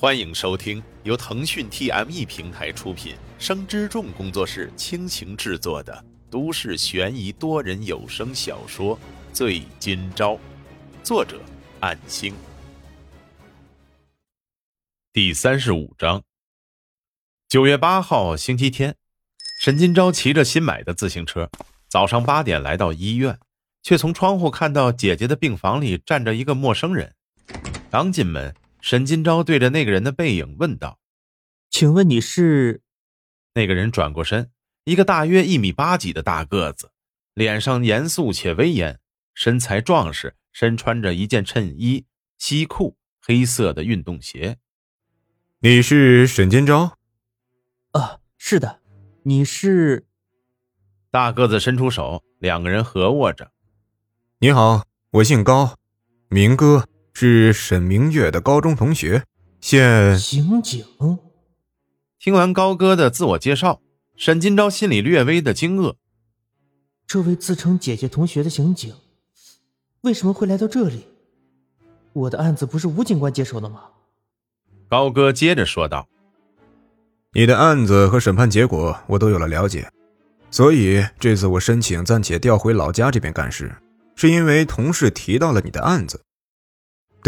[0.00, 8.96] 欢迎收听由腾讯 TME 平台出品、生之众工作室倾情制作的都市悬疑多人有声小说
[9.32, 10.34] 《醉今朝》，
[11.02, 11.40] 作者：
[11.80, 12.32] 暗星。
[15.12, 16.22] 第三十五章。
[17.48, 18.94] 九月八号，星期天，
[19.58, 21.50] 沈今朝骑着新买的自行车，
[21.88, 23.36] 早上八点来到医院，
[23.82, 27.12] 却从窗户看到姐姐的病房里站着一个陌生人。
[27.90, 28.54] 刚进门。
[28.88, 30.98] 沈金钊对着那个人的背影问道
[31.68, 32.80] ：“请问你是？”
[33.52, 34.50] 那个人转过身，
[34.84, 36.90] 一个大约一米八几的大个子，
[37.34, 38.98] 脸上严肃且威严，
[39.34, 42.06] 身材壮实，身穿着一件衬衣、
[42.38, 44.56] 西裤、黑色的运动鞋。
[45.60, 46.92] “你是沈金钊
[47.92, 48.80] ？”“啊，是的。
[49.24, 50.06] ”“你是？”
[51.12, 53.52] 大个子伸出手，两个人合握着。
[54.40, 55.76] “你好，我姓高，
[56.30, 56.88] 明哥。”
[57.20, 59.24] 是沈明月的高中同学，
[59.60, 60.86] 现刑警。
[62.20, 63.80] 听完高歌的自我介绍，
[64.16, 65.96] 沈金钊心里略微的惊愕。
[67.08, 68.94] 这位自称姐姐同学的刑警，
[70.02, 71.08] 为什么会来到这里？
[72.12, 73.80] 我的案子不是吴警官接手的吗？
[74.88, 76.08] 高歌接着说道
[77.34, 79.90] ：“你的案子和审判结果我都有了了解，
[80.52, 83.74] 所以这次我申请暂且调回老家这边干事，
[84.14, 86.22] 是因为同事提到了你的案子。”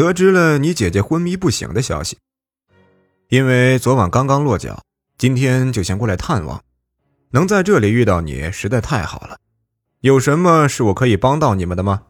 [0.01, 2.17] 得知了你姐姐昏迷不醒的消息，
[3.29, 4.83] 因为昨晚刚刚落脚，
[5.19, 6.65] 今天就先过来探望。
[7.33, 9.39] 能在这里遇到你，实在太好了。
[10.01, 12.05] 有什么是我可以帮到你们的吗？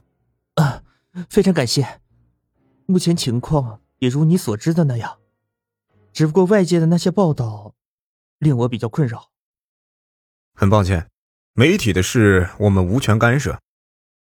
[0.55, 0.85] 啊，
[1.29, 2.01] 非常感谢。
[2.87, 5.19] 目前情况也如你所知的那样，
[6.13, 7.75] 只不过外界的那些报道，
[8.39, 9.31] 令我比较困扰。
[10.55, 11.09] 很抱歉，
[11.55, 13.59] 媒体的事我们无权干涉。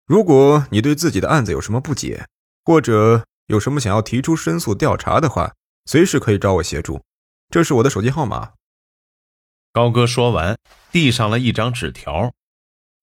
[0.05, 2.27] 如果你对自己的案子有什么不解，
[2.63, 3.25] 或者……
[3.47, 5.55] 有什么想要提出申诉调查的话，
[5.87, 7.03] 随时可以找我协助。
[7.51, 8.53] 这是我的手机号码。
[9.73, 10.57] 高哥说完，
[10.91, 12.33] 递上了一张纸条。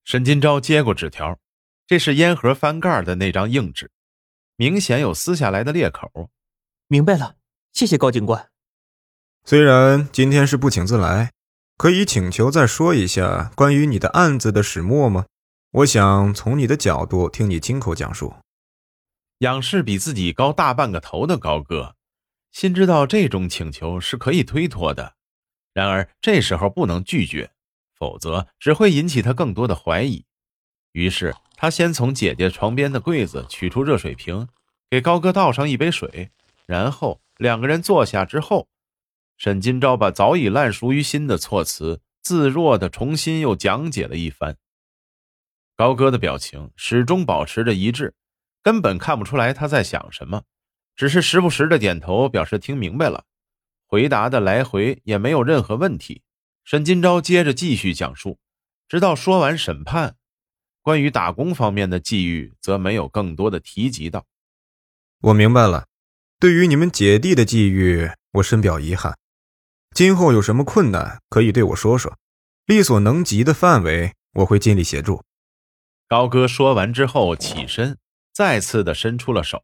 [0.03, 1.37] 沈金钊接过纸条，
[1.85, 3.91] 这是烟盒翻盖的那张硬纸，
[4.55, 6.29] 明显有撕下来的裂口。
[6.87, 7.35] 明白了，
[7.71, 8.49] 谢谢高警官。
[9.45, 11.31] 虽然今天是不请自来，
[11.77, 15.25] 可以请求再说一下关于你的案子的始末吗？
[15.71, 18.33] 我想从你的角度听你亲口讲述。
[19.41, 21.95] 仰视比自己高大半个头的高哥，
[22.51, 25.15] 心知道这种请求是可以推脱的，
[25.73, 27.49] 然而这时候不能拒绝，
[27.95, 30.25] 否则只会引起他更多的怀疑。
[30.91, 34.47] 于是他先从姐姐床边的柜子取出热水瓶，
[34.91, 36.29] 给高哥倒上一杯水，
[36.67, 38.67] 然后两个人坐下之后，
[39.37, 44.57] 沈金钊把早已烂熟于心的措辞自若的重新又讲解了一番。
[45.75, 48.13] 高哥的表情始终保持着一致。
[48.63, 50.43] 根本看不出来他在想什么，
[50.95, 53.25] 只是时不时的点头表示听明白了，
[53.87, 56.21] 回答的来回也没有任何问题。
[56.63, 58.37] 沈金钊接着继续讲述，
[58.87, 60.15] 直到说完审判，
[60.81, 64.25] 关于打工方面的际遇则没有更多的提及到。
[65.21, 65.87] 我明白了，
[66.39, 69.17] 对于你们姐弟的际遇，我深表遗憾。
[69.95, 72.15] 今后有什么困难可以对我说说，
[72.65, 75.23] 力所能及的范围我会尽力协助。
[76.07, 77.97] 高哥说完之后起身。
[78.33, 79.61] 再次的伸出了手，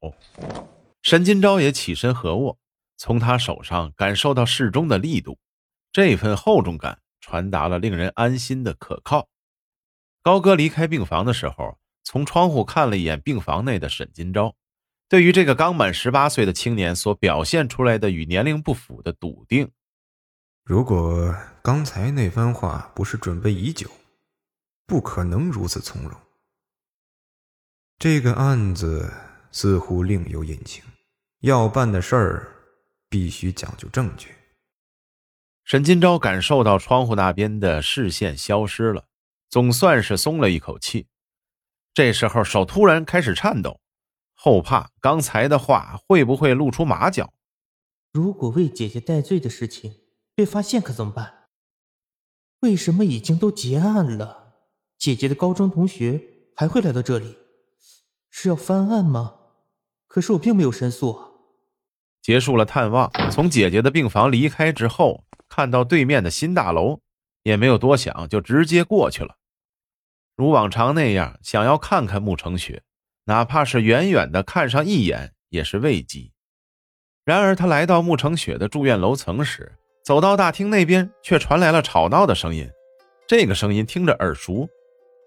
[1.01, 2.57] 沈金钊也起身合握，
[2.97, 5.39] 从他手上感受到适中的力度，
[5.91, 9.29] 这份厚重感传达了令人安心的可靠。
[10.21, 14.53] 高哥离开病房的时候，从窗户看了一眼病房内的沈金钊，
[15.07, 19.71] 对于这个刚满十八岁的青年所表现出来的与年龄不符的笃定，
[20.65, 21.33] 如果
[21.63, 23.89] 刚才那番话不是准备已久，
[24.85, 26.11] 不可能如此从容。
[27.99, 29.11] 这个案子
[29.51, 30.83] 似乎另有隐情，
[31.39, 32.47] 要办的事儿
[33.09, 34.35] 必须讲究证据。
[35.63, 39.07] 沈金钊感受到窗户那边的视线消失了，
[39.49, 41.07] 总算是松了一口气。
[41.95, 43.81] 这时候手突然开始颤抖，
[44.35, 47.33] 后怕刚才的话会不会露出马脚。
[48.13, 49.95] 如果为姐姐戴罪的事情
[50.35, 51.47] 被发现，可怎么办？
[52.59, 54.53] 为什么已经都结案了，
[54.99, 56.21] 姐姐的高中同学
[56.55, 57.35] 还会来到这里？
[58.39, 59.33] 是要翻案吗？
[60.07, 61.29] 可是我并没有申诉啊。
[62.21, 66.99] 结束了探望，从姐姐的病房离开之后，看到对面的新大楼，
[67.41, 69.37] 也没有多想，就直接过去了。
[70.35, 72.83] 如往常那样，想要看看慕成雪，
[73.25, 76.31] 哪怕是远远的看上一眼，也是慰藉。
[77.25, 82.69] 然而，他来到慕成雪的住院楼层时，走到大厅那边，却传来了吵闹的声音。
[83.27, 84.69] 这个声音听着耳熟，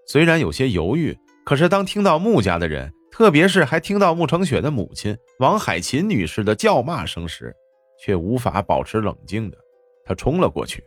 [0.07, 2.95] 虽然有些犹豫，可是当听到穆家的人。
[3.11, 7.55] 特别是还听到穆成雪的母亲王海琴女士的叫骂声时，
[7.99, 9.59] 却无法保持冷静的，
[10.05, 10.83] 他冲了过去。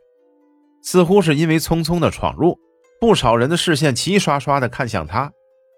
[0.81, 2.57] 似乎是因为匆匆的闯入，
[2.99, 5.31] 不少人的视线齐刷刷的看向他。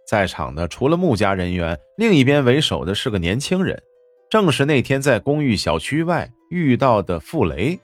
[0.07, 3.81] 在场的除了穆家人员，另一边为首的是个年轻人，
[4.29, 7.79] 正是那天在公寓小区外遇到的傅雷。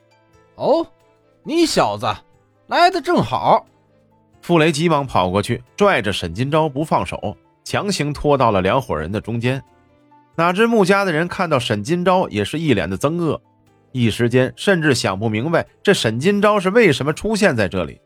[0.56, 0.86] 哦，
[1.44, 2.06] 你小子
[2.68, 3.66] 来的正好。
[4.42, 9.62] 傅雷急忙跑过去，拽着沈金钊不放手，强行拖到了两伙人的中间。
[10.36, 13.42] 哪知穆家的人看到沈金钊也是一脸的憎恶，
[13.92, 18.00] 一时间甚至想不明白这沈金钊是为什么出现在这里。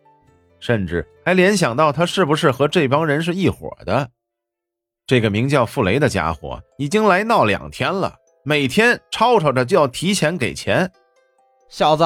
[0.60, 4.10] 甚至还联想到他是不是和这帮人是一伙的。
[5.06, 10.92] 这个名叫傅雷的家伙已经来闹两天了，每天吵吵着就要提前给钱。
[11.70, 12.04] 小子，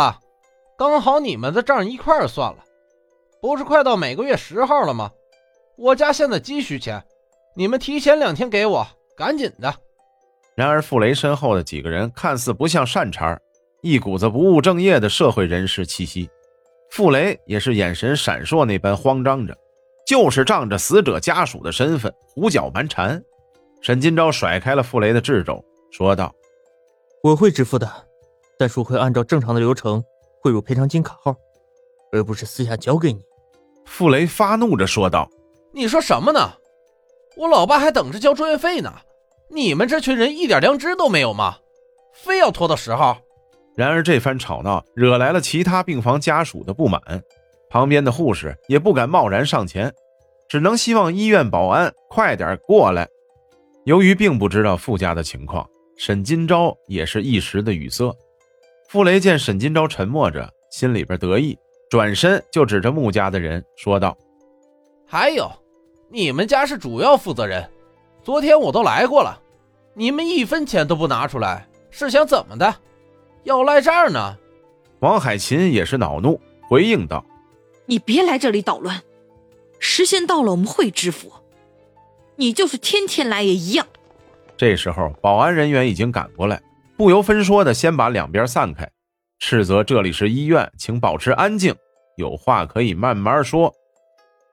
[0.78, 2.58] 刚好你们的账一块算了，
[3.42, 5.12] 不是快到每个月十号了吗？
[5.78, 7.02] 我家现在急需钱，
[7.60, 9.76] 你们提前两天给我，赶紧的。
[10.56, 13.38] 然而傅雷身后的几个人看似不像善茬，
[13.82, 16.30] 一股子不务正业的社会人士气息。
[16.90, 19.54] 傅雷也是眼神闪烁那般慌张着，
[20.08, 23.22] 就是仗着死者家属的身份胡搅蛮缠。
[23.82, 25.62] 沈金钊甩开了傅雷的掣肘，
[25.92, 26.34] 说道
[27.22, 27.92] ：“我会支付的，
[28.58, 30.02] 但是我会按照正常的流程
[30.42, 31.36] 汇入赔偿金卡号，
[32.14, 33.20] 而不是私下交给你。”
[33.84, 35.30] 傅雷发怒着说道
[35.76, 36.40] ：“你说什么呢？
[37.40, 38.94] 我老爸还等着交住院费呢，
[39.50, 41.56] 你们这群人一点良知都没有吗？
[42.14, 43.18] 非要拖到十号？”
[43.78, 47.02] 然而这番吵闹惹来了其他病房家属的不满，
[47.70, 49.90] 旁边的护士也不敢贸然上前，
[50.50, 53.08] 只能希望医院保安快点过来。
[53.86, 55.66] 由于并不知道傅家的情况，
[55.96, 58.14] 沈金钊也是一时的语塞。
[58.90, 61.58] 傅雷见沈金钊沉默着，心里边得意，
[61.90, 64.18] 转身就指着穆家的人说道
[65.08, 65.50] ：“还有，
[66.12, 67.70] 你们家是主要负责人，
[68.24, 69.40] 昨天我都来过了，
[69.94, 72.76] 你们一分钱都不拿出来，是想怎么的？”
[73.44, 74.38] 要赖账呢？
[75.00, 77.24] 王海琴也是恼怒，回应道
[77.86, 79.02] ：“你别来这里捣乱，
[79.80, 81.32] 时限到了我们会支付，
[82.36, 83.88] 你就是天天来也一样。”
[84.58, 86.62] 这时候，保安人员已经赶过来，
[86.98, 88.90] 不由分说的先把两边散开，
[89.40, 91.74] 斥责这里是医院，请保持安静，
[92.18, 93.74] 有话可以慢慢说。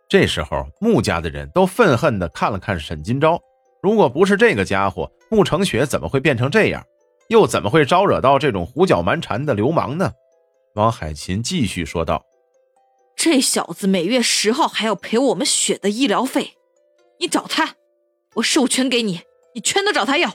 [0.09, 3.41] 这时候，穆家的人都愤恨的看了看沈金钊，
[3.83, 6.85] 如果不是这个家伙，穆成雪怎么会变成这样？
[7.29, 10.13] 又怎么会招惹到这种胡搅蛮缠的流氓呢？
[10.77, 12.25] 王海琴继续说道
[13.17, 16.53] ：“这小子每月十号还要赔我们雪的医疗费，
[17.19, 17.75] 你找他，
[18.35, 19.23] 我授权给你，
[19.55, 20.31] 你全都找他要。”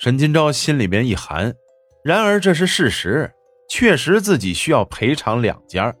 [0.00, 1.54] 沈金钊心里边一寒，
[2.02, 3.30] 然而这是事实，
[3.70, 5.94] 确实自己需要赔偿两家。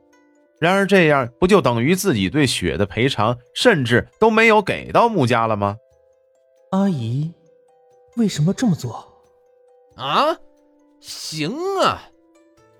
[0.58, 5.76] 然而这样不就等于自己对雪的赔偿甚至都没有给到穆家了吗？
[6.70, 7.32] 阿姨，
[8.16, 9.06] 为什么这么做？
[9.96, 10.36] 啊，
[11.00, 12.02] 行啊！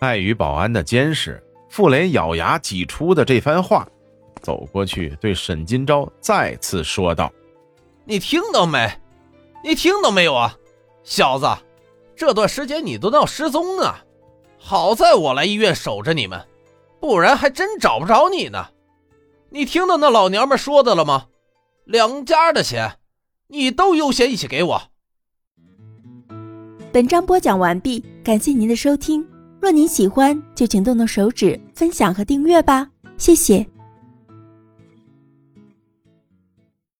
[0.00, 3.88] 碍于保安的监视，傅雷咬牙挤出的这番话，
[4.42, 7.32] 走过去对沈金钊再次说道
[8.04, 8.88] ：“你听到没？
[9.64, 10.56] 你听到没有啊，
[11.02, 11.46] 小子！
[12.14, 14.04] 这段时间你都闹失踪啊！
[14.58, 16.44] 好在我来医院守着你们，
[17.00, 18.68] 不然还真找不着你呢。
[19.50, 21.26] 你听到那老娘们说的了吗？
[21.84, 22.98] 两家的钱，
[23.48, 24.82] 你都优先一起给我。”
[26.92, 29.26] 本章播讲完毕，感谢您的收听。
[29.60, 33.66] 若您喜欢，就请动动手指分享和订阅吧，谢谢。